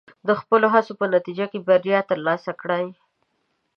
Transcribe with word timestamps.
د 0.27 0.29
خپلو 0.39 0.67
هڅو 0.73 0.93
په 0.99 1.05
نتیجه 1.15 1.45
کې 1.51 1.59
بریا 1.67 1.99
ترلاسه 2.09 2.51
کړئ. 2.61 2.85